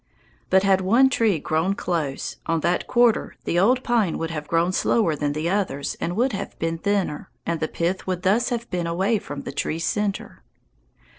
But 0.49 0.63
had 0.63 0.81
one 0.81 1.11
tree 1.11 1.37
grown 1.37 1.75
close, 1.75 2.37
on 2.47 2.61
that 2.61 2.87
quarter 2.87 3.35
the 3.43 3.59
old 3.59 3.83
pine 3.83 4.17
would 4.17 4.31
have 4.31 4.47
grown 4.47 4.71
slower 4.71 5.15
than 5.15 5.33
the 5.33 5.47
others 5.47 5.95
and 6.01 6.15
would 6.15 6.33
have 6.33 6.57
been 6.57 6.79
thinner, 6.79 7.29
and 7.45 7.59
the 7.59 7.67
pith 7.67 8.07
would 8.07 8.23
thus 8.23 8.49
have 8.49 8.67
been 8.71 8.87
away 8.87 9.19
from 9.19 9.43
the 9.43 9.51
tree's 9.51 9.85
centre. 9.85 10.41